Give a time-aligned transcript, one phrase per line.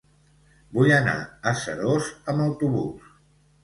[0.77, 3.19] Vull anar a Seròs amb autobús.